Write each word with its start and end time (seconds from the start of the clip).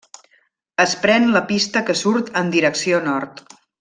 Es 0.83 0.95
pren 1.03 1.29
la 1.35 1.41
pista 1.51 1.83
que 1.91 1.97
surt 2.01 2.33
en 2.43 2.51
direcció 2.57 3.03
nord. 3.11 3.45